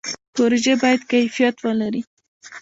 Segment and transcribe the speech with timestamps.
[0.33, 2.01] پروژې باید کیفیت ولري